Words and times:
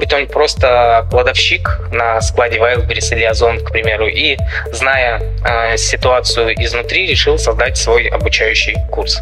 быть, 0.00 0.12
он 0.12 0.26
просто 0.26 1.06
кладовщик 1.10 1.80
на 1.92 2.20
складе 2.20 2.58
Wildberries 2.58 3.14
или 3.14 3.24
Озон, 3.24 3.60
к 3.60 3.70
примеру, 3.70 4.08
и, 4.08 4.36
зная 4.72 5.22
э, 5.44 5.76
ситуацию 5.76 6.54
изнутри, 6.62 7.06
решил 7.06 7.38
создать 7.38 7.76
свой 7.76 8.08
обучающий 8.08 8.76
курс. 8.90 9.20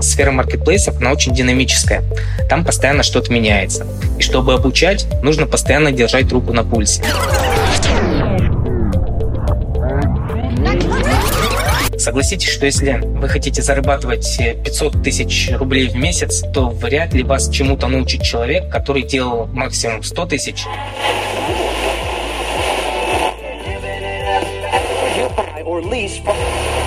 Сфера 0.00 0.30
маркетплейсов, 0.30 0.98
она 1.00 1.12
очень 1.12 1.34
динамическая. 1.34 2.02
Там 2.48 2.64
постоянно 2.64 3.02
что-то 3.02 3.32
меняется. 3.32 3.86
И 4.18 4.22
чтобы 4.22 4.54
обучать, 4.54 5.06
нужно 5.22 5.46
постоянно 5.46 5.92
держать 5.92 6.30
руку 6.30 6.52
на 6.52 6.64
пульсе. 6.64 7.02
Согласитесь, 12.08 12.48
что 12.48 12.64
если 12.64 13.02
вы 13.02 13.28
хотите 13.28 13.60
зарабатывать 13.60 14.40
500 14.64 15.02
тысяч 15.02 15.50
рублей 15.52 15.88
в 15.88 15.94
месяц, 15.94 16.42
то 16.54 16.70
вряд 16.70 17.12
ли 17.12 17.22
вас 17.22 17.50
чему-то 17.50 17.86
научит 17.86 18.22
человек, 18.22 18.70
который 18.70 19.02
делал 19.02 19.44
максимум 19.48 20.02
100 20.02 20.24
тысяч. 20.24 20.64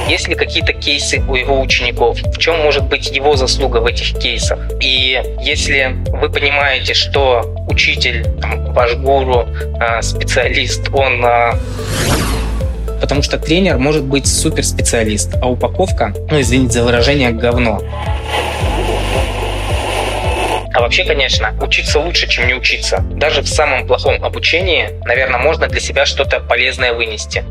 Есть 0.10 0.28
ли 0.28 0.34
какие-то 0.34 0.74
кейсы 0.74 1.22
у 1.30 1.36
его 1.36 1.62
учеников? 1.62 2.18
В 2.20 2.40
чем 2.40 2.60
может 2.62 2.88
быть 2.88 3.16
его 3.16 3.36
заслуга 3.36 3.78
в 3.78 3.86
этих 3.86 4.18
кейсах? 4.18 4.72
И 4.82 5.22
если 5.44 5.98
вы 6.08 6.32
понимаете, 6.32 6.96
что 6.96 7.44
учитель, 7.70 8.26
там, 8.42 8.74
ваш 8.74 8.96
гуру, 8.96 9.46
а, 9.80 10.02
специалист, 10.02 10.90
он 10.92 11.24
а, 11.24 11.54
потому 13.02 13.24
что 13.24 13.38
тренер 13.40 13.80
может 13.80 14.04
быть 14.04 14.28
суперспециалист, 14.28 15.36
а 15.42 15.50
упаковка, 15.50 16.14
ну 16.30 16.40
извините 16.40 16.74
за 16.74 16.84
выражение, 16.84 17.32
говно. 17.32 17.82
А 20.74 20.80
вообще, 20.80 21.04
конечно, 21.04 21.54
учиться 21.62 22.00
лучше, 22.00 22.30
чем 22.30 22.48
не 22.48 22.54
учиться. 22.54 23.00
Даже 23.16 23.42
в 23.42 23.50
самом 23.50 23.86
плохом 23.88 24.24
обучении, 24.24 24.90
наверное, 25.06 25.40
можно 25.40 25.68
для 25.68 25.82
себя 25.82 26.06
что-то 26.06 26.40
полезное 26.40 26.94
вынести. 26.94 27.44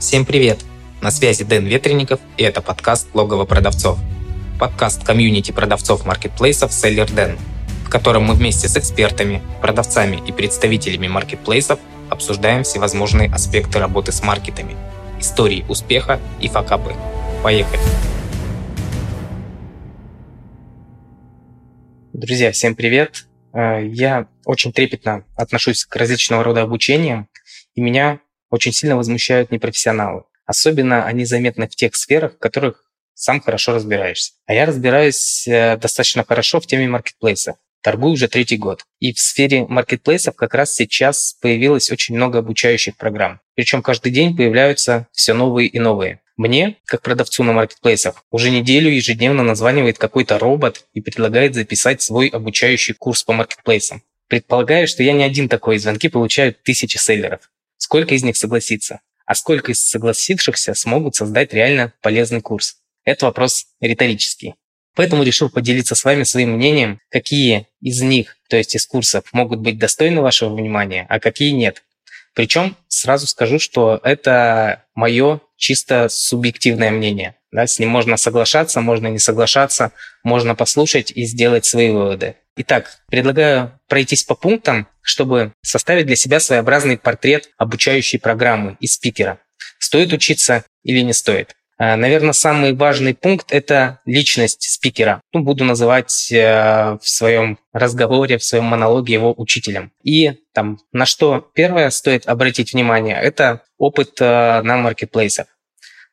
Всем 0.00 0.24
привет! 0.24 0.58
На 1.02 1.10
связи 1.10 1.44
Дэн 1.44 1.66
Ветренников, 1.66 2.20
и 2.36 2.42
это 2.42 2.62
подкаст 2.62 3.08
«Логово 3.12 3.44
продавцов» 3.44 3.98
подкаст 4.58 5.04
комьюнити 5.04 5.52
продавцов 5.52 6.06
маркетплейсов 6.06 6.70
Seller 6.70 7.06
Den, 7.06 7.38
в 7.84 7.90
котором 7.90 8.24
мы 8.24 8.34
вместе 8.34 8.68
с 8.68 8.76
экспертами, 8.76 9.42
продавцами 9.60 10.16
и 10.26 10.32
представителями 10.32 11.08
маркетплейсов 11.08 11.78
обсуждаем 12.08 12.62
всевозможные 12.62 13.30
аспекты 13.30 13.78
работы 13.78 14.12
с 14.12 14.22
маркетами, 14.22 14.74
истории 15.20 15.64
успеха 15.68 16.20
и 16.40 16.48
факапы. 16.48 16.94
Поехали! 17.42 17.80
Друзья, 22.14 22.50
всем 22.50 22.74
привет! 22.74 23.26
Э, 23.52 23.86
я 23.86 24.26
очень 24.46 24.72
трепетно 24.72 25.24
отношусь 25.36 25.84
к 25.84 25.94
различного 25.96 26.42
рода 26.42 26.62
обучениям, 26.62 27.28
и 27.74 27.82
меня 27.82 28.20
очень 28.48 28.72
сильно 28.72 28.96
возмущают 28.96 29.50
непрофессионалы. 29.50 30.22
Особенно 30.46 31.04
они 31.04 31.26
заметны 31.26 31.68
в 31.68 31.76
тех 31.76 31.94
сферах, 31.94 32.36
в 32.36 32.38
которых 32.38 32.85
сам 33.16 33.40
хорошо 33.40 33.74
разбираешься. 33.74 34.32
А 34.46 34.54
я 34.54 34.66
разбираюсь 34.66 35.48
э, 35.48 35.76
достаточно 35.78 36.22
хорошо 36.22 36.60
в 36.60 36.66
теме 36.66 36.86
маркетплейса. 36.86 37.56
Торгую 37.82 38.12
уже 38.12 38.28
третий 38.28 38.56
год. 38.56 38.84
И 39.00 39.12
в 39.12 39.18
сфере 39.18 39.64
маркетплейсов 39.66 40.36
как 40.36 40.54
раз 40.54 40.74
сейчас 40.74 41.36
появилось 41.40 41.90
очень 41.90 42.14
много 42.14 42.40
обучающих 42.40 42.96
программ. 42.96 43.40
Причем 43.54 43.82
каждый 43.82 44.12
день 44.12 44.36
появляются 44.36 45.08
все 45.12 45.32
новые 45.32 45.68
и 45.68 45.78
новые. 45.78 46.20
Мне, 46.36 46.76
как 46.84 47.00
продавцу 47.00 47.42
на 47.42 47.52
маркетплейсах, 47.54 48.22
уже 48.30 48.50
неделю 48.50 48.90
ежедневно 48.90 49.42
названивает 49.42 49.96
какой-то 49.96 50.38
робот 50.38 50.84
и 50.92 51.00
предлагает 51.00 51.54
записать 51.54 52.02
свой 52.02 52.28
обучающий 52.28 52.92
курс 52.92 53.22
по 53.22 53.32
маркетплейсам. 53.32 54.02
Предполагаю, 54.28 54.86
что 54.86 55.02
я 55.02 55.12
не 55.12 55.24
один 55.24 55.48
такой, 55.48 55.78
звонки 55.78 56.08
получают 56.08 56.62
тысячи 56.62 56.98
селлеров. 56.98 57.50
Сколько 57.78 58.14
из 58.14 58.22
них 58.22 58.36
согласится? 58.36 59.00
А 59.24 59.34
сколько 59.34 59.72
из 59.72 59.88
согласившихся 59.88 60.74
смогут 60.74 61.14
создать 61.14 61.54
реально 61.54 61.94
полезный 62.02 62.42
курс? 62.42 62.76
Это 63.06 63.24
вопрос 63.26 63.68
риторический. 63.80 64.54
Поэтому 64.94 65.22
решил 65.22 65.48
поделиться 65.48 65.94
с 65.94 66.04
вами 66.04 66.24
своим 66.24 66.52
мнением, 66.52 67.00
какие 67.10 67.68
из 67.80 68.02
них, 68.02 68.36
то 68.48 68.56
есть 68.56 68.74
из 68.74 68.86
курсов, 68.86 69.24
могут 69.32 69.60
быть 69.60 69.78
достойны 69.78 70.20
вашего 70.20 70.54
внимания, 70.54 71.06
а 71.08 71.20
какие 71.20 71.50
нет. 71.50 71.82
Причем 72.34 72.76
сразу 72.88 73.26
скажу, 73.26 73.58
что 73.58 74.00
это 74.02 74.84
мое 74.94 75.40
чисто 75.56 76.08
субъективное 76.10 76.90
мнение. 76.90 77.36
Да, 77.52 77.66
с 77.66 77.78
ним 77.78 77.90
можно 77.90 78.16
соглашаться, 78.16 78.80
можно 78.80 79.06
не 79.06 79.18
соглашаться, 79.18 79.92
можно 80.24 80.54
послушать 80.54 81.12
и 81.12 81.24
сделать 81.24 81.64
свои 81.64 81.90
выводы. 81.90 82.36
Итак, 82.56 82.98
предлагаю 83.08 83.78
пройтись 83.88 84.24
по 84.24 84.34
пунктам, 84.34 84.88
чтобы 85.00 85.52
составить 85.62 86.06
для 86.06 86.16
себя 86.16 86.40
своеобразный 86.40 86.98
портрет 86.98 87.50
обучающей 87.56 88.18
программы 88.18 88.76
и 88.80 88.86
спикера. 88.86 89.38
Стоит 89.78 90.12
учиться 90.12 90.64
или 90.82 91.00
не 91.00 91.12
стоит? 91.12 91.54
Э, 91.78 91.96
Наверное, 91.96 92.32
самый 92.32 92.74
важный 92.74 93.14
пункт– 93.14 93.46
это 93.52 94.00
личность 94.04 94.62
спикера. 94.62 95.20
Ну, 95.32 95.40
буду 95.40 95.64
называть 95.64 96.30
э, 96.32 96.98
в 97.00 97.08
своем 97.08 97.58
разговоре, 97.72 98.38
в 98.38 98.44
своем 98.44 98.64
монологе 98.64 99.14
его 99.14 99.34
учителем. 99.36 99.92
И 100.02 100.40
там, 100.52 100.78
на 100.92 101.06
что 101.06 101.50
первое 101.54 101.90
стоит 101.90 102.26
обратить 102.26 102.72
внимание– 102.72 103.16
это 103.22 103.62
опыт 103.78 104.20
э, 104.20 104.62
на 104.62 104.76
маркетплейсах. 104.78 105.46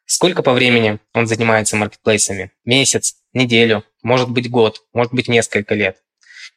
Сколько 0.05 0.43
по 0.43 0.51
времени 0.51 0.99
он 1.13 1.27
занимается 1.27 1.77
маркетплейсами? 1.77 2.51
Месяц, 2.65 3.15
неделю, 3.31 3.85
может 4.01 4.29
быть 4.29 4.49
год, 4.49 4.81
может 4.93 5.13
быть 5.13 5.29
несколько 5.29 5.75
лет. 5.75 5.97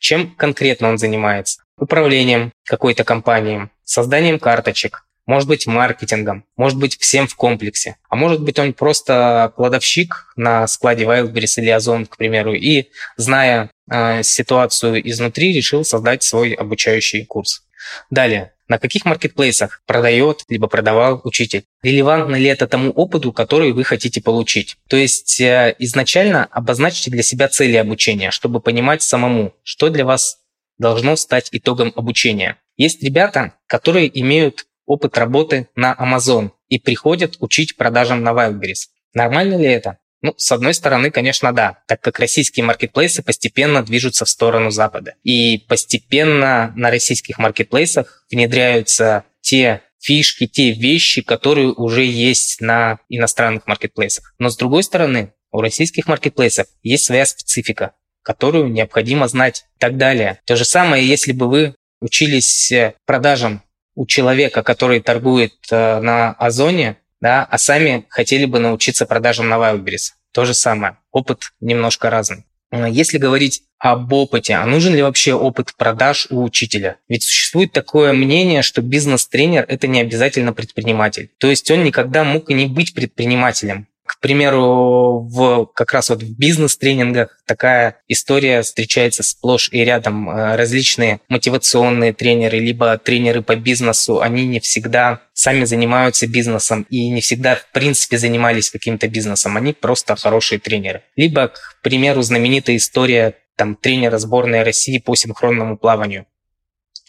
Чем 0.01 0.35
конкретно 0.35 0.89
он 0.89 0.99
занимается? 0.99 1.63
Управлением 1.79 2.53
какой-то 2.65 3.05
компанией, 3.05 3.69
созданием 3.85 4.39
карточек, 4.39 5.06
может 5.27 5.49
быть 5.49 5.67
маркетингом, 5.67 6.45
может 6.57 6.79
быть 6.79 6.99
всем 6.99 7.27
в 7.27 7.35
комплексе, 7.35 7.97
а 8.09 8.17
может 8.17 8.41
быть 8.43 8.59
он 8.59 8.73
просто 8.73 9.53
кладовщик 9.57 10.33
на 10.37 10.67
складе 10.67 11.05
Wildberries 11.05 11.61
или 11.61 11.71
Озон, 11.71 12.07
к 12.07 12.17
примеру, 12.17 12.55
и, 12.55 12.89
зная 13.17 13.71
э, 13.91 14.23
ситуацию 14.23 15.09
изнутри, 15.09 15.53
решил 15.53 15.85
создать 15.85 16.23
свой 16.23 16.53
обучающий 16.53 17.27
курс. 17.27 17.63
Далее, 18.11 18.53
на 18.69 18.79
каких 18.79 19.05
маркетплейсах 19.05 19.83
продает 19.87 20.45
либо 20.49 20.67
продавал 20.67 21.21
учитель. 21.25 21.65
Релевантно 21.83 22.37
ли 22.37 22.47
это 22.47 22.67
тому 22.67 22.91
опыту, 22.91 23.33
который 23.33 23.73
вы 23.73 23.85
хотите 23.85 24.21
получить? 24.21 24.77
То 24.89 24.97
есть 24.97 25.41
э, 25.41 25.75
изначально 25.79 26.45
обозначьте 26.47 27.11
для 27.11 27.23
себя 27.23 27.49
цели 27.49 27.77
обучения, 27.77 28.31
чтобы 28.31 28.61
понимать 28.61 29.03
самому, 29.03 29.55
что 29.63 29.89
для 29.89 30.05
вас 30.05 30.39
должно 30.79 31.17
стать 31.17 31.49
итогом 31.53 31.93
обучения. 31.97 32.59
Есть 32.77 33.03
ребята, 33.03 33.55
которые 33.67 34.21
имеют 34.21 34.67
опыт 34.87 35.19
работы 35.19 35.69
на 35.75 35.95
Amazon 35.95 36.51
и 36.69 36.79
приходят 36.79 37.37
учить 37.41 37.77
продажам 37.77 38.23
на 38.23 38.31
Wildberries. 38.31 38.89
Нормально 39.13 39.57
ли 39.57 39.67
это? 39.67 39.99
Ну, 40.23 40.35
с 40.37 40.51
одной 40.51 40.75
стороны, 40.75 41.11
конечно, 41.11 41.53
да, 41.53 41.79
так 41.87 42.01
как 42.01 42.19
российские 42.19 42.65
маркетплейсы 42.65 43.23
постепенно 43.23 43.83
движутся 43.83 44.25
в 44.25 44.29
сторону 44.29 44.71
Запада. 44.71 45.15
И 45.23 45.65
постепенно 45.69 46.73
на 46.75 46.91
российских 46.91 47.39
маркетплейсах 47.39 48.25
внедряются 48.31 49.25
те 49.41 49.83
фишки, 50.01 50.47
те 50.47 50.73
вещи, 50.73 51.23
которые 51.23 51.73
уже 51.73 52.05
есть 52.05 52.61
на 52.61 52.99
иностранных 53.09 53.67
маркетплейсах. 53.67 54.35
Но 54.39 54.49
с 54.49 54.57
другой 54.57 54.83
стороны, 54.83 55.33
у 55.53 55.61
российских 55.61 56.07
маркетплейсов 56.07 56.67
есть 56.83 57.05
своя 57.05 57.27
специфика, 57.27 57.93
которую 58.23 58.69
необходимо 58.69 59.29
знать 59.29 59.65
и 59.77 59.79
так 59.79 59.97
далее. 59.97 60.41
То 60.45 60.57
же 60.57 60.65
самое, 60.65 61.07
если 61.07 61.33
бы 61.33 61.49
вы 61.49 61.75
учились 62.01 62.73
продажам 63.05 63.63
у 63.97 64.07
человека, 64.07 64.63
который 64.63 65.01
торгует 65.01 65.55
э, 65.73 66.01
на 66.01 66.33
Озоне, 66.33 66.99
да, 67.21 67.45
а 67.51 67.59
сами 67.59 68.05
хотели 68.09 68.45
бы 68.45 68.61
научиться 68.61 69.07
продажам 69.07 69.49
на 69.49 69.55
Wildberries. 69.55 70.13
То 70.33 70.45
же 70.45 70.55
самое. 70.55 70.99
Опыт 71.11 71.51
немножко 71.61 72.11
разный. 72.11 72.45
Э, 72.71 72.87
если 72.89 73.19
говорить 73.19 73.63
об 73.79 74.13
опыте, 74.13 74.55
а 74.55 74.67
нужен 74.67 74.95
ли 74.95 75.03
вообще 75.03 75.33
опыт 75.33 75.75
продаж 75.77 76.27
у 76.31 76.43
учителя? 76.45 76.99
Ведь 77.09 77.25
существует 77.25 77.73
такое 77.73 78.13
мнение, 78.13 78.63
что 78.63 78.83
бизнес-тренер– 78.83 79.65
это 79.69 79.87
не 79.87 80.01
обязательно 80.01 80.53
предприниматель. 80.53 81.31
То 81.39 81.49
есть 81.49 81.71
он 81.71 81.83
никогда 81.83 82.23
мог 82.23 82.51
и 82.51 82.55
не 82.55 82.67
быть 82.67 82.95
предпринимателем. 82.95 83.89
К 84.07 84.21
примеру, 84.21 85.27
в, 85.29 85.67
как 85.75 85.93
раз 85.93 86.11
вот 86.11 86.23
в 86.23 86.39
бизнес-тренингах 86.39 87.37
такая 87.45 87.97
история 88.07 88.63
встречается 88.63 89.23
сплошь 89.23 89.69
и 89.73 89.85
рядом. 89.85 90.31
Э, 90.31 90.55
различные 90.55 91.21
мотивационные 91.29 92.13
тренеры, 92.13 92.59
либо 92.59 92.97
тренеры 92.99 93.43
по 93.43 93.57
бизнесу, 93.57 94.21
они 94.21 94.47
не 94.47 94.61
всегда 94.61 95.23
сами 95.35 95.65
занимаются 95.65 96.29
бизнесом 96.29 96.87
и 96.89 97.09
не 97.09 97.21
всегда, 97.21 97.57
в 97.57 97.71
принципе, 97.73 98.17
занимались 98.17 98.71
каким-то 98.71 99.09
бизнесом. 99.09 99.57
Они 99.57 99.73
просто 99.73 100.15
хорошие 100.15 100.61
тренеры. 100.61 101.03
Либо, 101.17 101.49
к 101.49 101.79
примеру, 101.83 102.23
знаменитая 102.23 102.77
история 102.77 103.35
там, 103.57 103.75
тренера 103.75 104.19
сборной 104.19 104.63
России 104.63 104.99
по 104.99 105.17
синхронному 105.17 105.77
плаванию, 105.77 106.27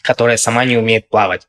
которая 0.02 0.36
сама 0.36 0.64
не 0.64 0.76
умеет 0.76 1.08
плавать. 1.08 1.46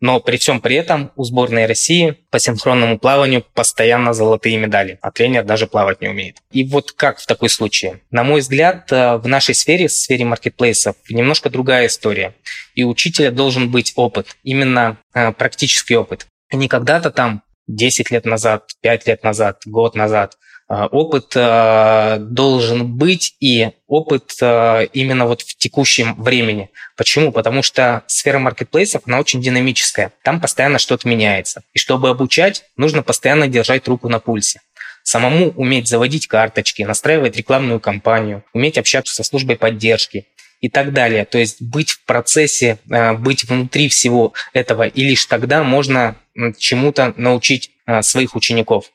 Но 0.00 0.20
при 0.20 0.36
всем 0.36 0.60
при 0.60 0.76
этом 0.76 1.10
у 1.16 1.24
сборной 1.24 1.66
России 1.66 2.16
по 2.30 2.38
синхронному 2.38 2.98
плаванию 2.98 3.44
постоянно 3.54 4.12
золотые 4.12 4.56
медали, 4.56 4.98
а 5.02 5.10
тренер 5.10 5.44
даже 5.44 5.66
плавать 5.66 6.00
не 6.00 6.08
умеет. 6.08 6.36
И 6.52 6.64
вот 6.64 6.92
как 6.92 7.18
в 7.18 7.26
такой 7.26 7.48
случае? 7.48 8.00
На 8.10 8.22
мой 8.22 8.40
взгляд, 8.40 8.90
э, 8.92 9.16
в 9.16 9.26
нашей 9.26 9.54
сфере, 9.54 9.88
в 9.88 9.92
сфере 9.92 10.24
маркетплейсов, 10.24 10.96
немножко 11.08 11.50
другая 11.50 11.86
история. 11.86 12.34
И 12.74 12.84
у 12.84 12.90
учителя 12.90 13.32
должен 13.32 13.70
быть 13.70 13.92
опыт, 13.96 14.36
именно 14.44 14.98
э, 15.14 15.32
практический 15.32 15.96
опыт. 15.96 16.26
Не 16.52 16.68
когда-то 16.68 17.10
там 17.10 17.42
10 17.66 18.10
лет 18.10 18.24
назад, 18.24 18.70
5 18.82 19.06
лет 19.08 19.24
назад, 19.24 19.62
год 19.66 19.94
назад– 19.94 20.36
опыт 20.68 21.32
а, 21.34 22.18
должен 22.18 22.94
быть 22.94 23.34
и 23.40 23.70
опыт 23.86 24.32
а, 24.42 24.82
именно 24.82 25.26
вот 25.26 25.40
в 25.40 25.56
текущем 25.56 26.14
времени. 26.22 26.70
Почему? 26.96 27.32
Потому 27.32 27.62
что 27.62 28.02
сфера 28.06 28.38
маркетплейсов, 28.38 29.02
она 29.06 29.18
очень 29.18 29.40
динамическая. 29.40 30.12
Там 30.22 30.40
постоянно 30.40 30.78
что-то 30.78 31.08
меняется. 31.08 31.62
И 31.72 31.78
чтобы 31.78 32.10
обучать, 32.10 32.64
нужно 32.76 33.02
постоянно 33.02 33.48
держать 33.48 33.88
руку 33.88 34.10
на 34.10 34.18
пульсе. 34.18 34.60
Самому 35.02 35.50
уметь 35.52 35.88
заводить 35.88 36.26
карточки, 36.26 36.82
настраивать 36.82 37.36
рекламную 37.36 37.80
кампанию, 37.80 38.44
уметь 38.52 38.76
общаться 38.76 39.14
со 39.14 39.24
службой 39.24 39.56
поддержки 39.56 40.26
и 40.60 40.68
так 40.68 40.92
далее. 40.92 41.24
То 41.24 41.38
есть 41.38 41.62
быть 41.62 41.92
в 41.92 42.04
процессе, 42.04 42.78
быть 43.20 43.44
внутри 43.44 43.88
всего 43.88 44.34
этого, 44.52 44.86
и 44.86 45.04
лишь 45.04 45.24
тогда 45.24 45.62
можно 45.62 46.16
чему-то 46.58 47.14
научить 47.16 47.70
своих 48.02 48.36
учеников. 48.36 48.90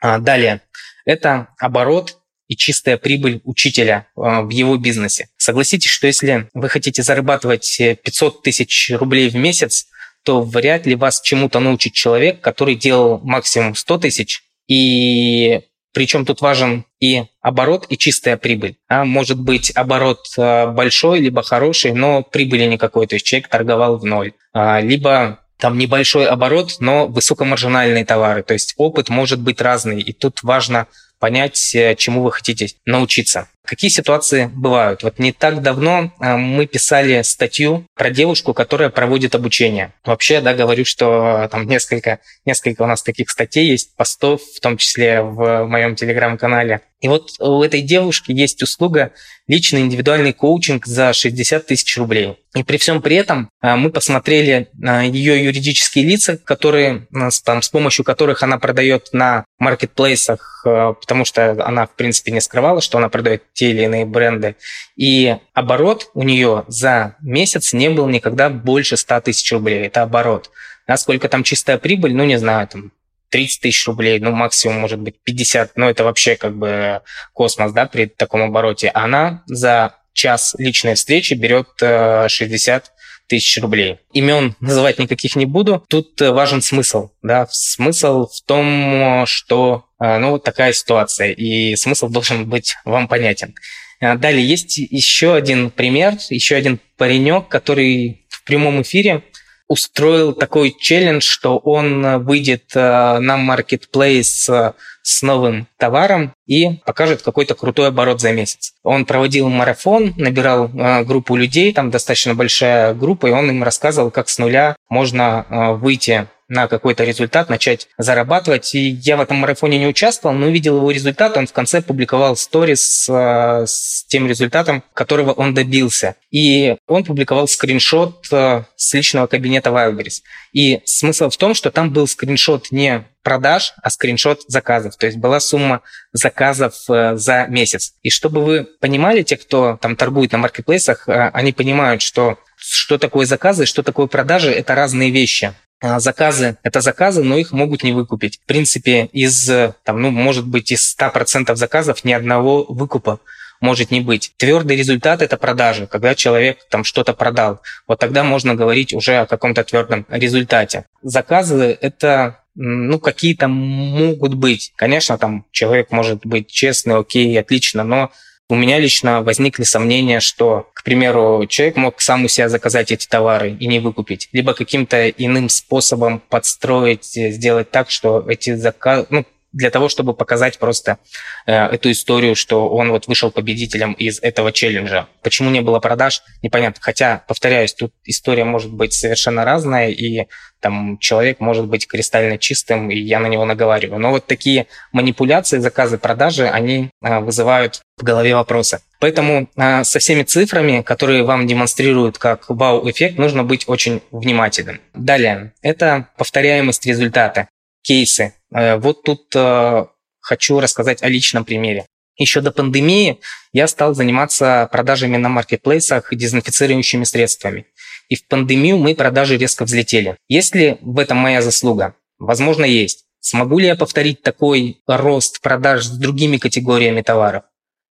Далее, 0.00 0.60
это 1.06 1.48
оборот 1.58 2.18
и 2.48 2.56
чистая 2.56 2.98
прибыль 2.98 3.40
учителя 3.44 4.08
а, 4.16 4.42
в 4.42 4.50
его 4.50 4.76
бизнесе. 4.76 5.28
Согласитесь, 5.36 5.90
что 5.90 6.06
если 6.06 6.48
вы 6.52 6.68
хотите 6.68 7.02
зарабатывать 7.02 7.80
500 8.04 8.42
тысяч 8.42 8.92
рублей 8.94 9.30
в 9.30 9.36
месяц, 9.36 9.86
то 10.24 10.42
вряд 10.42 10.86
ли 10.86 10.94
вас 10.94 11.20
чему-то 11.22 11.60
научит 11.60 11.94
человек, 11.94 12.40
который 12.40 12.74
делал 12.74 13.20
максимум 13.22 13.74
100 13.74 13.98
тысяч, 13.98 14.42
и 14.68 15.60
причем 15.92 16.26
тут 16.26 16.42
важен 16.42 16.84
и 17.00 17.22
оборот, 17.40 17.86
и 17.88 17.96
чистая 17.96 18.36
прибыль. 18.36 18.76
А 18.86 19.04
может 19.04 19.40
быть 19.40 19.70
оборот 19.70 20.26
а, 20.36 20.66
большой, 20.66 21.20
либо 21.20 21.42
хороший, 21.42 21.92
но 21.94 22.22
прибыли 22.22 22.64
никакой, 22.66 23.06
то 23.06 23.14
есть 23.14 23.24
человек 23.24 23.48
торговал 23.48 23.96
в 23.98 24.04
ноль. 24.04 24.32
А, 24.52 24.80
либо 24.80 25.40
там 25.58 25.78
небольшой 25.78 26.26
оборот, 26.26 26.76
но 26.80 27.06
высокомаржинальные 27.06 28.04
товары. 28.04 28.42
То 28.42 28.52
есть 28.54 28.74
опыт 28.76 29.08
может 29.08 29.40
быть 29.40 29.60
разный, 29.60 30.00
и 30.00 30.12
тут 30.12 30.42
важно 30.42 30.86
понять, 31.18 31.74
э, 31.74 31.94
чему 31.96 32.22
вы 32.22 32.32
хотите 32.32 32.68
научиться. 32.84 33.48
Какие 33.64 33.90
ситуации 33.90 34.48
бывают? 34.54 35.02
Вот 35.02 35.18
не 35.18 35.32
так 35.32 35.60
давно 35.60 36.12
э, 36.20 36.36
мы 36.36 36.66
писали 36.66 37.22
статью 37.22 37.84
про 37.96 38.10
девушку, 38.10 38.54
которая 38.54 38.90
проводит 38.90 39.34
обучение. 39.34 39.92
Вообще, 40.04 40.40
да, 40.40 40.54
говорю, 40.54 40.84
что 40.84 41.42
э, 41.44 41.48
там 41.48 41.66
несколько, 41.66 42.20
несколько 42.44 42.82
у 42.82 42.86
нас 42.86 43.02
таких 43.02 43.28
статей 43.28 43.68
есть, 43.68 43.96
постов, 43.96 44.40
в 44.42 44.60
том 44.60 44.76
числе 44.76 45.20
в 45.20 45.64
моем 45.64 45.96
телеграм-канале. 45.96 46.82
И 47.00 47.08
вот 47.08 47.30
у 47.40 47.62
этой 47.62 47.82
девушки 47.82 48.32
есть 48.32 48.62
услуга 48.62 49.12
личный 49.48 49.80
индивидуальный 49.80 50.32
коучинг 50.32 50.86
за 50.86 51.12
60 51.12 51.66
тысяч 51.66 51.96
рублей. 51.98 52.38
И 52.54 52.62
при 52.62 52.78
всем 52.78 53.02
при 53.02 53.16
этом 53.16 53.50
мы 53.60 53.90
посмотрели 53.90 54.68
ее 55.02 55.44
юридические 55.44 56.06
лица, 56.06 56.38
которые, 56.38 57.06
там, 57.44 57.60
с 57.60 57.68
помощью 57.68 58.02
которых 58.02 58.42
она 58.42 58.58
продает 58.58 59.10
на 59.12 59.44
маркетплейсах, 59.58 60.55
потому 61.00 61.24
что 61.24 61.52
она, 61.64 61.86
в 61.86 61.94
принципе, 61.94 62.32
не 62.32 62.40
скрывала, 62.40 62.80
что 62.80 62.98
она 62.98 63.08
продает 63.08 63.42
те 63.52 63.70
или 63.70 63.82
иные 63.82 64.04
бренды. 64.04 64.56
И 64.96 65.36
оборот 65.54 66.10
у 66.14 66.22
нее 66.22 66.64
за 66.68 67.16
месяц 67.20 67.72
не 67.72 67.90
был 67.90 68.08
никогда 68.08 68.50
больше 68.50 68.96
100 68.96 69.20
тысяч 69.22 69.50
рублей. 69.52 69.86
Это 69.86 70.02
оборот. 70.02 70.50
Насколько 70.86 71.28
там 71.28 71.42
чистая 71.42 71.78
прибыль, 71.78 72.14
ну, 72.14 72.24
не 72.24 72.38
знаю, 72.38 72.68
там 72.68 72.92
30 73.30 73.60
тысяч 73.60 73.86
рублей, 73.86 74.20
ну, 74.20 74.30
максимум, 74.30 74.78
может 74.78 75.00
быть, 75.00 75.16
50, 75.22 75.72
ну, 75.76 75.88
это 75.88 76.04
вообще 76.04 76.36
как 76.36 76.56
бы 76.56 77.02
космос, 77.32 77.72
да, 77.72 77.86
при 77.86 78.06
таком 78.06 78.42
обороте. 78.42 78.90
Она 78.94 79.42
за 79.46 79.94
час 80.12 80.54
личной 80.58 80.94
встречи 80.94 81.34
берет 81.34 81.68
60 81.78 82.84
э, 82.84 82.88
тысяч 83.28 83.60
рублей. 83.60 83.98
Имен 84.12 84.54
называть 84.60 84.98
никаких 84.98 85.36
не 85.36 85.46
буду. 85.46 85.84
Тут 85.88 86.20
э, 86.20 86.30
важен 86.30 86.62
смысл. 86.62 87.10
Да? 87.22 87.46
Смысл 87.50 88.26
в 88.26 88.40
том, 88.46 89.24
что 89.26 89.84
э, 89.84 89.85
ну, 89.98 90.30
вот 90.30 90.44
такая 90.44 90.72
ситуация, 90.72 91.32
и 91.32 91.74
смысл 91.76 92.08
должен 92.08 92.48
быть 92.48 92.74
вам 92.84 93.08
понятен. 93.08 93.54
Далее 94.00 94.46
есть 94.46 94.76
еще 94.76 95.34
один 95.34 95.70
пример, 95.70 96.14
еще 96.28 96.56
один 96.56 96.78
паренек, 96.96 97.48
который 97.48 98.26
в 98.28 98.44
прямом 98.44 98.82
эфире 98.82 99.22
устроил 99.68 100.32
такой 100.32 100.74
челлендж, 100.78 101.22
что 101.22 101.58
он 101.58 102.22
выйдет 102.24 102.70
э, 102.74 103.18
на 103.18 103.36
маркетплейс 103.36 104.48
э, 104.48 104.72
с 105.02 105.22
новым 105.22 105.66
товаром 105.76 106.32
и 106.46 106.78
покажет 106.84 107.22
какой-то 107.22 107.54
крутой 107.54 107.88
оборот 107.88 108.20
за 108.20 108.32
месяц. 108.32 108.74
Он 108.84 109.04
проводил 109.04 109.48
марафон, 109.48 110.14
набирал 110.16 110.68
э, 110.68 111.04
группу 111.04 111.34
людей, 111.34 111.72
там 111.72 111.90
достаточно 111.90 112.34
большая 112.34 112.94
группа, 112.94 113.26
и 113.26 113.32
он 113.32 113.50
им 113.50 113.62
рассказывал, 113.62 114.10
как 114.10 114.28
с 114.28 114.38
нуля 114.38 114.76
можно 114.88 115.76
выйти 115.80 116.28
на 116.48 116.68
какой-то 116.68 117.04
результат, 117.04 117.48
начать 117.48 117.88
зарабатывать. 117.98 118.74
И 118.74 118.90
я 118.90 119.16
в 119.16 119.20
этом 119.20 119.38
марафоне 119.38 119.78
не 119.78 119.86
участвовал, 119.86 120.34
но 120.34 120.48
видел 120.48 120.76
его 120.76 120.90
результат. 120.90 121.36
Он 121.36 121.46
в 121.46 121.52
конце 121.52 121.82
публиковал 121.82 122.36
сторис 122.36 123.08
э, 123.08 123.64
с 123.66 124.04
тем 124.06 124.28
результатом, 124.28 124.84
которого 124.94 125.32
он 125.32 125.54
добился. 125.54 126.14
И 126.30 126.76
он 126.86 127.04
публиковал 127.04 127.48
скриншот 127.48 128.28
э, 128.32 128.64
с 128.76 128.94
личного 128.94 129.26
кабинета 129.26 129.70
Wildberries. 129.70 130.22
И 130.52 130.80
смысл 130.84 131.30
в 131.30 131.36
том, 131.36 131.54
что 131.54 131.70
там 131.70 131.92
был 131.92 132.06
скриншот 132.06 132.70
не 132.70 133.04
продаж, 133.22 133.74
а 133.82 133.90
скриншот 133.90 134.42
заказов. 134.46 134.96
То 134.96 135.06
есть 135.06 135.18
была 135.18 135.40
сумма 135.40 135.82
заказов 136.12 136.74
э, 136.88 137.16
за 137.16 137.46
месяц. 137.48 137.94
И 138.02 138.10
чтобы 138.10 138.44
вы 138.44 138.64
понимали, 138.80 139.22
те, 139.22 139.36
кто 139.36 139.78
там 139.80 139.96
торгует 139.96 140.32
на 140.32 140.38
маркетплейсах, 140.38 141.08
они 141.08 141.52
понимают, 141.52 142.02
что 142.02 142.38
что 142.58 142.98
такое 142.98 143.26
заказы, 143.26 143.66
что 143.66 143.82
такое 143.82 144.06
продажи, 144.06 144.50
это 144.50 144.74
разные 144.74 145.10
вещи. 145.10 145.52
А, 145.80 146.00
заказы– 146.00 146.56
это 146.62 146.80
заказы, 146.80 147.22
но 147.22 147.36
их 147.36 147.52
могут 147.52 147.82
не 147.82 147.92
выкупить. 147.92 148.38
В 148.38 148.46
принципе, 148.46 149.06
из, 149.12 149.50
там, 149.84 150.00
ну, 150.00 150.10
может 150.10 150.46
быть, 150.46 150.72
из 150.72 150.96
100% 150.98 151.54
заказов 151.54 152.04
ни 152.04 152.12
одного 152.12 152.64
выкупа 152.68 153.20
может 153.60 153.90
не 153.90 154.00
быть. 154.00 154.32
Твердый 154.36 154.76
результат– 154.76 155.22
это 155.22 155.36
продажи, 155.36 155.86
когда 155.86 156.14
человек 156.14 156.58
там 156.68 156.84
что-то 156.84 157.14
продал. 157.14 157.60
Вот 157.86 157.98
тогда 157.98 158.24
можно 158.24 158.54
говорить 158.54 158.94
уже 158.94 159.18
о 159.18 159.26
каком-то 159.26 159.64
твердом 159.64 160.06
результате. 160.08 160.86
Заказы– 161.02 161.76
это 161.80 162.40
ну, 162.54 162.98
какие-то 162.98 163.48
могут 163.48 164.34
быть. 164.34 164.72
Конечно, 164.76 165.18
там 165.18 165.44
человек 165.52 165.90
может 165.90 166.24
быть 166.24 166.48
честный, 166.48 166.96
окей, 166.96 167.38
отлично, 167.38 167.84
но 167.84 168.10
у 168.48 168.54
меня 168.54 168.78
лично 168.78 169.22
возникли 169.22 169.64
сомнения, 169.64 170.20
что, 170.20 170.70
к 170.72 170.84
примеру, 170.84 171.46
человек 171.48 171.76
мог 171.76 172.00
сам 172.00 172.24
у 172.24 172.28
себя 172.28 172.48
заказать 172.48 172.92
эти 172.92 173.06
товары 173.06 173.56
и 173.58 173.66
не 173.66 173.80
выкупить, 173.80 174.28
либо 174.32 174.54
каким-то 174.54 175.08
иным 175.08 175.48
способом 175.48 176.22
подстроить, 176.28 177.16
э, 177.16 177.30
сделать 177.30 177.70
так, 177.70 177.90
что 177.90 178.24
эти 178.28 178.54
заказы, 178.54 179.06
ну, 179.10 179.24
для 179.56 179.70
того, 179.70 179.88
чтобы 179.88 180.12
показать 180.12 180.58
просто 180.58 180.98
э, 181.46 181.52
эту 181.54 181.90
историю, 181.90 182.36
что 182.36 182.68
он 182.68 182.90
вот 182.90 183.06
вышел 183.06 183.30
победителем 183.30 183.94
из 183.94 184.20
этого 184.20 184.52
челленджа. 184.52 185.08
Почему 185.22 185.48
не 185.50 185.62
было 185.62 185.80
продаж, 185.80 186.22
непонятно. 186.42 186.80
Хотя, 186.82 187.24
повторяюсь, 187.26 187.72
тут 187.72 187.92
история 188.04 188.44
может 188.44 188.70
быть 188.70 188.92
совершенно 188.92 189.46
разная, 189.46 189.88
и 189.88 190.26
там 190.60 190.98
человек 190.98 191.40
может 191.40 191.66
быть 191.68 191.86
кристально 191.86 192.36
чистым, 192.36 192.90
и 192.90 192.98
я 192.98 193.18
на 193.18 193.28
него 193.28 193.46
наговариваю. 193.46 193.98
Но 193.98 194.10
вот 194.10 194.26
такие 194.26 194.66
манипуляции, 194.92 195.58
заказы, 195.58 195.96
продажи, 195.96 196.46
они 196.46 196.90
э, 197.02 197.20
вызывают 197.20 197.80
в 197.96 198.02
голове 198.02 198.34
вопросы. 198.34 198.80
Поэтому 199.00 199.48
э, 199.56 199.84
со 199.84 199.98
всеми 200.00 200.22
цифрами, 200.22 200.82
которые 200.82 201.22
вам 201.22 201.46
демонстрируют 201.46 202.18
как 202.18 202.44
вау-эффект, 202.50 203.16
нужно 203.16 203.42
быть 203.42 203.64
очень 203.68 204.02
внимательным. 204.10 204.80
Далее, 204.92 205.54
это 205.62 206.08
повторяемость 206.18 206.84
результата 206.84 207.48
кейсы. 207.86 208.34
Э, 208.54 208.76
вот 208.76 209.02
тут 209.04 209.34
э, 209.34 209.86
хочу 210.20 210.60
рассказать 210.60 211.02
о 211.02 211.08
личном 211.08 211.44
примере. 211.44 211.86
Еще 212.18 212.40
до 212.40 212.50
пандемии 212.50 213.20
я 213.52 213.68
стал 213.68 213.94
заниматься 213.94 214.68
продажами 214.72 215.16
на 215.16 215.28
маркетплейсах 215.28 216.14
дезинфицирующими 216.14 217.04
средствами. 217.04 217.66
И 218.08 218.16
в 218.16 218.26
пандемию 218.26 218.78
мы 218.78 218.94
продажи 218.94 219.36
резко 219.36 219.64
взлетели. 219.64 220.16
Есть 220.28 220.54
ли 220.54 220.78
в 220.80 220.98
этом 220.98 221.18
моя 221.18 221.42
заслуга? 221.42 221.94
Возможно, 222.18 222.64
есть. 222.64 223.04
Смогу 223.20 223.58
ли 223.58 223.66
я 223.66 223.76
повторить 223.76 224.22
такой 224.22 224.80
рост 224.86 225.40
продаж 225.40 225.84
с 225.84 225.90
другими 225.90 226.38
категориями 226.38 227.02
товаров? 227.02 227.44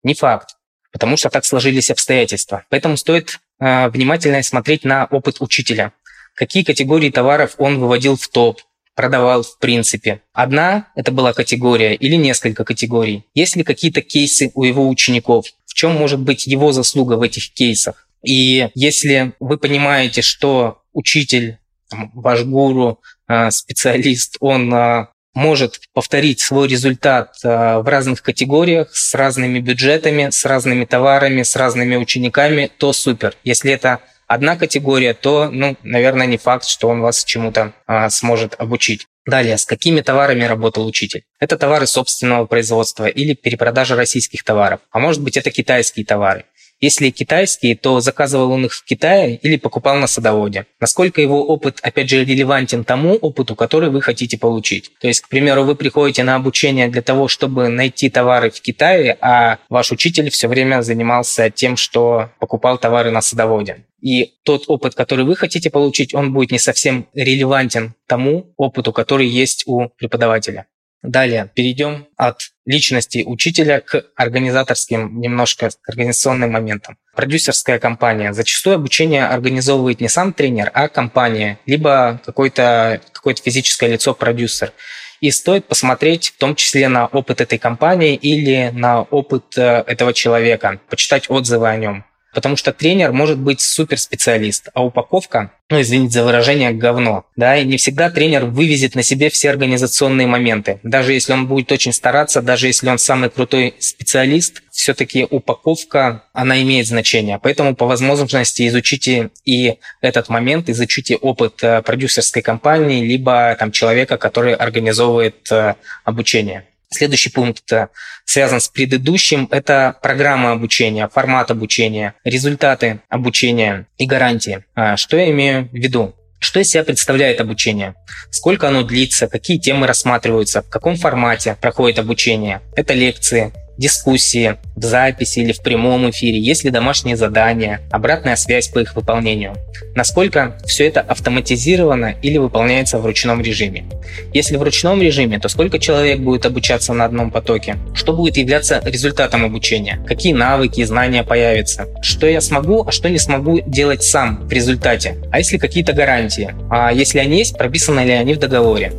Не 0.03 0.15
факт, 0.15 0.57
потому 0.93 1.17
что 1.17 1.29
так 1.29 1.45
сложились 1.45 1.91
обстоятельства. 1.91 2.65
Поэтому 2.71 2.97
стоит 2.97 3.41
э, 3.61 3.89
внимательно 3.89 4.43
смотреть 4.43 4.85
на 4.85 5.07
опыт 5.07 5.41
учителя. 5.41 5.93
Какие 6.35 6.63
категории 6.63 7.11
товаров 7.11 7.55
он 7.59 7.79
выводил 7.79 8.17
в 8.17 8.29
топ, 8.29 8.61
продавал 8.95 9.43
в 9.43 9.59
принципе. 9.59 10.23
Одна 10.33 10.89
это 10.95 11.13
была 11.13 11.33
категория 11.33 11.95
или 11.95 12.15
несколько 12.17 12.65
категорий. 12.65 13.25
Есть 13.35 13.57
ли 13.57 13.65
какие-то 13.65 14.03
кейсы 14.03 14.51
у 14.55 14.65
его 14.65 14.89
учеников? 14.89 15.47
В 15.67 15.75
чем 15.75 15.93
может 15.93 16.21
быть 16.21 16.47
его 16.47 16.73
заслуга 16.73 17.15
в 17.15 17.23
этих 17.23 17.53
кейсах? 17.53 18.09
И 18.23 18.69
если 18.75 19.33
вы 19.41 19.59
понимаете, 19.59 20.23
что 20.23 20.83
учитель 20.93 21.59
ваш 21.91 22.45
гуру, 22.45 23.01
э, 23.29 23.51
специалист, 23.51 24.37
он 24.41 24.73
э, 24.73 25.07
может 25.35 25.81
повторить 25.93 26.41
свой 26.41 26.69
результат 26.69 27.35
в 27.43 27.85
разных 27.85 28.23
категориях, 28.23 28.95
с 28.95 29.15
разными 29.15 29.59
бюджетами, 29.59 30.31
с 30.31 30.45
разными 30.45 30.85
товарами, 30.85 31.43
с 31.43 31.57
разными 31.57 31.97
учениками, 31.97 32.71
то 32.79 32.93
супер. 32.93 33.35
Если 33.43 33.73
это 33.73 34.01
одна 34.27 34.57
категория, 34.57 35.15
то, 35.15 35.49
ну, 35.51 35.77
наверное, 35.83 36.27
не 36.27 36.37
факт, 36.37 36.65
что 36.67 36.89
он 36.89 37.01
вас 37.01 37.25
чему-то 37.25 37.73
а, 37.87 38.11
сможет 38.11 38.55
обучить. 38.59 39.07
Далее, 39.27 39.57
с 39.57 39.65
какими 39.65 40.03
товарами 40.03 40.45
работал 40.45 40.87
учитель? 40.87 41.25
Это 41.41 41.57
товары 41.57 41.87
собственного 41.87 42.45
производства 42.45 43.07
или 43.07 43.33
перепродажа 43.33 43.97
российских 43.97 44.45
товаров, 44.45 44.81
а 44.91 44.99
может 44.99 45.23
быть 45.23 45.37
это 45.39 45.51
китайские 45.51 46.05
товары. 46.05 46.45
Если 46.81 47.11
китайские, 47.11 47.77
то 47.77 48.01
заказывал 48.01 48.53
он 48.53 48.67
их 48.67 48.73
в 48.73 48.85
Китае 48.85 49.37
или 49.37 49.57
покупал 49.57 49.97
на 49.97 50.07
садоводе. 50.07 50.67
Насколько 50.81 51.21
его 51.21 51.45
опыт, 51.47 51.79
опять 51.83 52.11
же, 52.11 52.25
релевантен 52.25 52.85
тому 52.85 53.15
опыту, 53.15 53.55
который 53.55 53.91
вы 53.91 54.03
хотите 54.03 54.37
получить. 54.37 54.91
То 55.01 55.09
есть, 55.09 55.21
к 55.21 55.29
примеру, 55.29 55.65
вы 55.65 55.77
приходите 55.77 56.25
на 56.25 56.35
обучение 56.35 56.89
для 56.89 57.03
того, 57.03 57.29
чтобы 57.29 57.69
найти 57.69 58.11
товары 58.11 58.51
в 58.51 58.61
Китае, 58.61 59.17
а 59.21 59.59
ваш 59.69 59.93
учитель 59.93 60.31
все 60.31 60.49
время 60.49 60.83
занимался 60.83 61.51
тем, 61.51 61.77
что 61.77 62.31
покупал 62.39 62.79
товары 62.79 63.11
на 63.11 63.21
садоводе. 63.21 63.85
И 64.01 64.35
тот 64.43 64.65
опыт, 64.67 64.95
который 64.95 65.25
вы 65.25 65.35
хотите 65.35 65.71
получить, 65.71 66.15
он 66.15 66.35
будет 66.35 66.51
не 66.51 66.59
совсем 66.59 67.07
релевантен 67.15 67.95
тому 68.07 68.53
опыту, 68.59 68.93
который 68.93 69.27
есть 69.27 69.65
у 69.67 69.89
преподавателя. 69.97 70.67
Далее 71.05 71.51
перейдем 71.55 72.07
от 72.17 72.39
личности 72.65 73.25
учителя 73.27 73.81
к 73.81 74.07
организаторским, 74.17 75.21
немножко 75.21 75.69
организационным 75.87 76.53
моментам. 76.53 76.97
Продюсерская 77.15 77.79
компания. 77.79 78.33
Зачастую 78.33 78.77
обучение 78.77 79.27
организовывает 79.27 80.01
не 80.01 80.09
сам 80.09 80.33
тренер, 80.33 80.71
а 80.73 80.89
компания, 80.89 81.59
либо 81.67 82.23
какое-то 82.25 83.03
какое 83.13 83.35
физическое 83.35 83.91
лицо 83.91 84.15
продюсер. 84.15 84.73
И 85.21 85.31
стоит 85.31 85.67
посмотреть 85.67 86.29
в 86.29 86.39
том 86.39 86.57
числе 86.57 86.89
на 86.89 87.07
опыт 87.07 87.43
этой 87.43 87.59
компании 87.59 88.17
или 88.17 88.71
на 88.73 89.03
опыт 89.03 89.59
э, 89.59 89.85
этого 89.87 90.15
человека, 90.15 90.81
почитать 90.89 91.29
отзывы 91.29 91.69
о 91.69 91.77
нем. 91.77 92.05
Потому 92.35 92.57
что 92.57 92.73
тренер 92.73 93.13
может 93.13 93.39
быть 93.39 93.61
суперспециалист, 93.61 94.69
а 94.75 94.85
упаковка, 94.85 95.53
ну, 95.71 95.81
извините 95.81 96.15
за 96.15 96.25
выражение, 96.25 96.73
говно. 96.73 97.25
Да, 97.37 97.57
и 97.57 97.65
не 97.65 97.79
всегда 97.79 98.11
тренер 98.11 98.45
вывезет 98.45 98.95
на 98.95 99.03
себе 99.03 99.31
все 99.31 99.51
организационные 99.51 100.27
моменты. 100.27 100.81
Даже 100.83 101.13
если 101.13 101.33
он 101.33 101.47
будет 101.47 101.73
очень 101.73 101.93
стараться, 101.93 102.43
даже 102.43 102.67
если 102.67 102.89
он 102.89 102.99
самый 102.99 103.31
крутой 103.31 103.75
специалист, 103.79 104.63
все-таки 104.71 105.27
упаковка, 105.31 106.25
она 106.33 106.61
имеет 106.61 106.87
значение. 106.87 107.39
Поэтому 107.43 107.75
по 107.75 107.87
возможности 107.87 108.67
изучите 108.69 109.31
и 109.45 109.79
этот 110.01 110.29
момент, 110.29 110.69
изучите 110.69 111.17
опыт 111.17 111.63
э, 111.63 111.81
продюсерской 111.83 112.43
компании, 112.43 113.05
либо 113.05 113.57
там 113.59 113.71
человека, 113.71 114.19
который 114.19 114.55
организовывает 114.55 115.51
э, 115.51 115.75
обучение. 116.05 116.67
Следующий 116.95 117.31
пункт 117.31 117.73
э, 117.73 117.89
связан 118.25 118.61
с 118.61 118.69
предыдущим. 118.69 119.49
Это 119.51 119.97
программа 120.01 120.53
обучения, 120.53 121.09
формат 121.09 121.51
обучения, 121.51 122.15
результаты 122.23 123.01
обучения 123.09 123.89
и 123.99 124.07
гарантии. 124.07 124.65
А, 124.77 124.97
что 124.97 125.17
я 125.17 125.29
имею 125.33 125.69
в 125.71 125.75
виду? 125.75 126.15
Что 126.39 126.61
из 126.61 126.71
себя 126.71 126.85
представляет 126.85 127.41
обучение? 127.41 127.97
Сколько 128.31 128.69
оно 128.69 128.85
длится? 128.85 129.27
Какие 129.27 129.59
темы 129.59 129.89
рассматриваются? 129.89 130.63
В 130.63 130.69
каком 130.69 130.95
формате 130.95 131.57
проходит 131.61 131.99
обучение? 131.99 132.61
Это 132.77 132.95
лекции, 132.95 133.53
дискуссии 133.77 134.57
в 134.77 134.85
записи 134.85 135.41
или 135.41 135.53
в 135.53 135.63
прямом 135.63 136.09
эфире, 136.11 136.39
есть 136.39 136.65
ли 136.65 136.71
домашние 136.71 137.17
задания, 137.17 137.81
обратная 137.91 138.37
связь 138.37 138.69
по 138.69 138.81
их 138.81 138.95
выполнению, 138.95 139.55
насколько 139.95 140.57
все 140.67 140.87
это 140.87 141.01
автоматизировано 141.01 142.15
или 142.23 142.39
выполняется 142.39 142.99
в 142.99 143.07
ручном 143.07 143.41
режиме. 143.41 143.85
Если 144.33 144.57
в 144.57 144.63
ручном 144.63 145.01
режиме, 145.01 145.39
то 145.39 145.49
сколько 145.49 145.79
человек 145.79 146.21
будет 146.21 146.47
обучаться 146.47 146.93
на 146.93 147.05
одном 147.05 147.31
потоке, 147.31 147.77
что 147.95 148.13
будет 148.13 148.37
являться 148.37 148.81
результатом 148.85 149.45
обучения, 149.45 150.03
какие 150.07 150.33
навыки 150.33 150.81
и 150.81 150.85
знания 150.85 151.23
появятся, 151.23 151.87
что 152.03 152.27
я 152.27 152.41
смогу, 152.41 152.85
а 152.87 152.93
что 152.93 153.09
не 153.09 153.19
смогу 153.19 153.61
делать 153.67 154.03
сам 154.03 154.47
в 154.47 154.53
результате, 154.53 155.17
а 155.31 155.39
если 155.39 155.59
какие-то 155.59 155.93
гарантии, 155.93 156.55
а 156.71 156.93
если 156.93 157.19
они 157.19 157.39
есть, 157.39 157.57
прописаны 157.57 158.01
ли 158.01 158.13
они 158.13 158.35
в 158.35 158.39
договоре. 158.39 158.93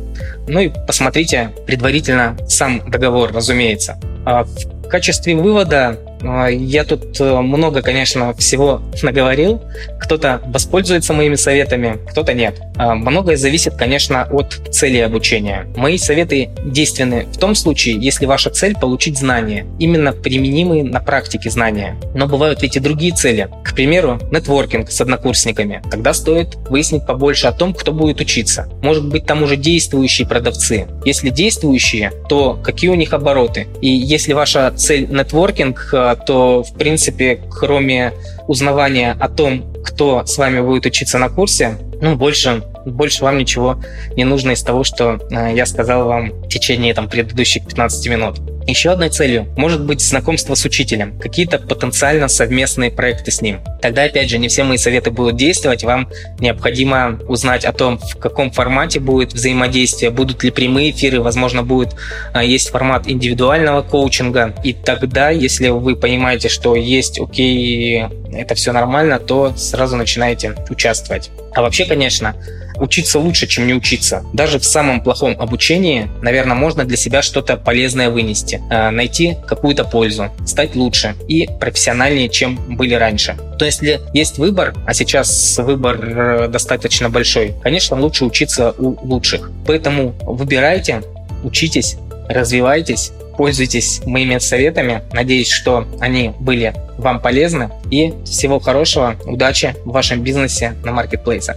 Ну 0.48 0.60
и 0.60 0.70
посмотрите 0.86 1.50
предварительно 1.66 2.36
сам 2.48 2.90
договор, 2.90 3.32
разумеется. 3.32 3.98
А 4.24 4.44
в 4.86 4.88
качестве 4.88 5.34
вывода 5.34 5.98
я 6.22 6.84
тут 6.84 7.20
э, 7.20 7.40
много, 7.40 7.82
конечно, 7.82 8.34
всего 8.34 8.82
наговорил. 9.02 9.62
Кто-то 10.00 10.40
воспользуется 10.46 11.12
моими 11.12 11.34
советами, 11.34 11.98
кто-то 12.10 12.32
нет. 12.32 12.60
А, 12.76 12.94
многое 12.94 13.36
зависит, 13.36 13.74
конечно, 13.74 14.28
от 14.30 14.54
цели 14.70 14.98
обучения. 14.98 15.66
Мои 15.76 15.98
советы 15.98 16.50
действенны 16.64 17.26
в 17.26 17.38
том 17.38 17.54
случае, 17.54 17.96
если 17.98 18.26
ваша 18.26 18.50
цель– 18.50 18.74
получить 18.80 19.18
знания, 19.18 19.66
именно 19.78 20.12
применимые 20.12 20.84
на 20.84 21.00
практике 21.00 21.50
знания. 21.50 21.96
Но 22.14 22.26
бывают 22.26 22.62
ведь 22.62 22.76
и 22.76 22.80
другие 22.80 23.14
цели. 23.14 23.48
К 23.64 23.74
примеру, 23.74 24.20
нетворкинг 24.30 24.90
с 24.90 25.00
однокурсниками. 25.00 25.82
Тогда 25.90 26.12
стоит 26.12 26.56
выяснить 26.68 27.06
побольше 27.06 27.46
о 27.46 27.52
том, 27.52 27.74
кто 27.74 27.92
будет 27.92 28.20
учиться. 28.20 28.68
Может 28.82 29.08
быть, 29.08 29.26
там 29.26 29.42
уже 29.42 29.56
действующие 29.56 30.26
продавцы. 30.26 30.86
Если 31.04 31.30
действующие, 31.30 32.12
то 32.28 32.54
какие 32.62 32.90
у 32.90 32.94
них 32.94 33.12
обороты? 33.12 33.66
И 33.80 33.88
если 33.88 34.32
ваша 34.32 34.72
цель 34.76 35.08
нетворкинг, 35.10 35.90
то, 36.14 36.62
в 36.62 36.74
принципе, 36.74 37.40
кроме 37.50 38.12
узнавания 38.46 39.16
о 39.18 39.28
том, 39.28 39.72
кто 39.82 40.24
с 40.24 40.38
вами 40.38 40.60
будет 40.60 40.86
учиться 40.86 41.18
на 41.18 41.28
курсе, 41.28 41.78
ну, 42.00 42.14
больше, 42.14 42.62
больше 42.84 43.24
вам 43.24 43.38
ничего 43.38 43.82
не 44.16 44.24
нужно 44.24 44.52
из 44.52 44.62
того, 44.62 44.84
что 44.84 45.18
э, 45.30 45.54
я 45.54 45.66
сказал 45.66 46.06
вам 46.06 46.30
в 46.30 46.48
течение 46.48 46.94
там, 46.94 47.08
предыдущих 47.08 47.66
15 47.66 48.08
минут. 48.08 48.55
Еще 48.66 48.90
одной 48.90 49.10
целью 49.10 49.46
может 49.56 49.84
быть 49.84 50.00
знакомство 50.00 50.56
с 50.56 50.64
учителем, 50.64 51.16
какие-то 51.20 51.58
потенциально 51.58 52.26
совместные 52.26 52.90
проекты 52.90 53.30
с 53.30 53.40
ним. 53.40 53.60
Тогда, 53.80 54.02
опять 54.02 54.28
же, 54.28 54.38
не 54.38 54.48
все 54.48 54.64
мои 54.64 54.76
советы 54.76 55.12
будут 55.12 55.36
действовать, 55.36 55.84
вам 55.84 56.10
необходимо 56.40 57.20
узнать 57.28 57.64
о 57.64 57.72
том, 57.72 57.98
в 57.98 58.16
каком 58.16 58.50
формате 58.50 58.98
будет 58.98 59.32
взаимодействие, 59.32 60.10
будут 60.10 60.42
ли 60.42 60.50
прямые 60.50 60.90
эфиры, 60.90 61.20
возможно, 61.20 61.62
будет 61.62 61.94
а, 62.32 62.42
есть 62.42 62.70
формат 62.70 63.06
индивидуального 63.06 63.82
коучинга. 63.82 64.54
И 64.64 64.72
тогда, 64.72 65.30
если 65.30 65.68
вы 65.68 65.94
понимаете, 65.94 66.48
что 66.48 66.74
есть, 66.74 67.20
окей, 67.20 68.02
это 68.32 68.56
все 68.56 68.72
нормально, 68.72 69.20
то 69.20 69.54
сразу 69.56 69.96
начинаете 69.96 70.56
участвовать. 70.68 71.30
А 71.54 71.62
вообще, 71.62 71.84
конечно, 71.84 72.34
учиться 72.78 73.18
лучше, 73.18 73.46
чем 73.46 73.66
не 73.66 73.74
учиться. 73.74 74.24
Даже 74.32 74.58
в 74.58 74.64
самом 74.64 75.02
плохом 75.02 75.36
обучении, 75.40 76.10
наверное, 76.22 76.56
можно 76.56 76.84
для 76.84 76.96
себя 76.96 77.22
что-то 77.22 77.56
полезное 77.56 78.10
вынести, 78.10 78.55
э, 78.70 78.90
найти 78.90 79.36
какую-то 79.46 79.84
пользу, 79.84 80.30
стать 80.44 80.74
лучше 80.74 81.14
и 81.28 81.48
профессиональнее, 81.60 82.28
чем 82.28 82.56
были 82.76 82.94
раньше. 82.94 83.36
То 83.58 83.64
есть, 83.64 83.82
если 83.82 84.00
есть 84.12 84.38
выбор, 84.38 84.74
а 84.86 84.94
сейчас 84.94 85.58
выбор 85.58 85.98
э, 86.00 86.48
достаточно 86.48 87.10
большой, 87.10 87.54
конечно, 87.62 87.98
лучше 88.00 88.24
учиться 88.24 88.74
у 88.78 88.96
лучших. 89.06 89.50
Поэтому 89.66 90.14
выбирайте, 90.22 91.02
учитесь, 91.44 91.96
развивайтесь, 92.28 93.12
пользуйтесь 93.36 94.00
моими 94.06 94.38
советами. 94.38 95.02
Надеюсь, 95.12 95.50
что 95.50 95.86
они 96.00 96.32
были 96.40 96.74
вам 96.98 97.20
полезны. 97.20 97.70
И 97.90 98.14
всего 98.24 98.58
хорошего, 98.58 99.16
удачи 99.26 99.74
в 99.84 99.92
вашем 99.92 100.22
бизнесе 100.22 100.74
на 100.84 100.92
маркетплейсах. 100.92 101.56